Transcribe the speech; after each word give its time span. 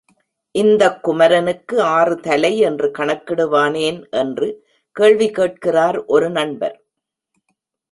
இந்தக் 0.55 1.03
குமரனுக்கு 1.03 1.81
ஆறு 1.81 2.19
தலை 2.19 2.57
என்று 2.59 2.87
கணக்கிடுவானேன் 2.97 4.09
என்று 4.11 4.47
கேள்வி 4.95 5.29
கேட்கிறார், 5.31 6.05
ஒரு 6.05 6.29
நண்பர். 6.29 6.77